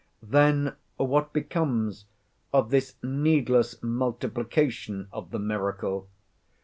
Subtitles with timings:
[0.23, 2.05] Then what becomes
[2.51, 6.09] of this needless multiplication of the miracle?